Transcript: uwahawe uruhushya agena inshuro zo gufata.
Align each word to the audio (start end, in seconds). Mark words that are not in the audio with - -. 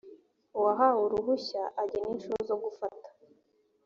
uwahawe 0.57 0.99
uruhushya 1.07 1.63
agena 1.81 2.07
inshuro 2.13 2.37
zo 2.49 2.55
gufata. 2.63 3.07